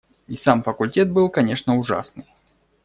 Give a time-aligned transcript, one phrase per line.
[0.25, 2.25] И сам факультет был, конечно, ужасный.